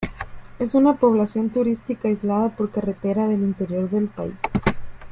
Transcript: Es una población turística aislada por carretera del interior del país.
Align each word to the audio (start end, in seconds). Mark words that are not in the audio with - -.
Es 0.57 0.73
una 0.73 0.95
población 0.95 1.51
turística 1.51 2.07
aislada 2.07 2.49
por 2.49 2.71
carretera 2.71 3.27
del 3.27 3.41
interior 3.41 3.87
del 3.87 4.07
país. 4.07 4.33